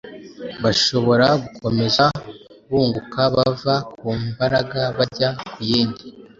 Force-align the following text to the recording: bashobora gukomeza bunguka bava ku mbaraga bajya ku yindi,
bashobora 0.63 1.27
gukomeza 1.43 2.03
bunguka 2.69 3.21
bava 3.35 3.75
ku 3.97 4.07
mbaraga 4.27 4.81
bajya 4.97 5.29
ku 5.51 5.59
yindi, 5.69 6.05